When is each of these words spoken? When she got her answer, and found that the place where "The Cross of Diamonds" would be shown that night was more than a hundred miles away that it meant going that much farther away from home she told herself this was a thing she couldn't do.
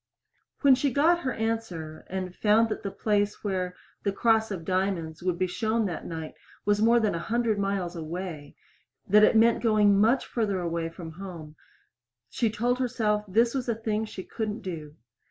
When 0.61 0.73
she 0.73 0.91
got 0.91 1.19
her 1.19 1.33
answer, 1.33 2.05
and 2.09 2.35
found 2.35 2.69
that 2.69 2.81
the 2.81 2.89
place 2.89 3.43
where 3.43 3.75
"The 4.01 4.11
Cross 4.11 4.49
of 4.49 4.65
Diamonds" 4.65 5.21
would 5.21 5.37
be 5.37 5.45
shown 5.45 5.85
that 5.85 6.07
night 6.07 6.33
was 6.65 6.81
more 6.81 6.99
than 6.99 7.13
a 7.13 7.19
hundred 7.19 7.59
miles 7.59 7.95
away 7.95 8.55
that 9.07 9.23
it 9.23 9.35
meant 9.37 9.61
going 9.61 9.89
that 9.91 9.99
much 9.99 10.25
farther 10.25 10.59
away 10.59 10.89
from 10.89 11.11
home 11.11 11.55
she 12.31 12.49
told 12.49 12.79
herself 12.79 13.25
this 13.27 13.53
was 13.53 13.69
a 13.69 13.75
thing 13.75 14.05
she 14.05 14.23
couldn't 14.23 14.61
do. 14.61 14.95